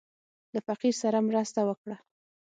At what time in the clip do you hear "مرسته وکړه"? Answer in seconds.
1.29-1.95